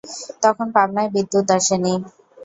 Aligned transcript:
তখনও 0.43 0.73
পাবনায় 0.75 1.09
বিদ্যুৎ 1.15 1.47
আসেনি। 1.57 1.93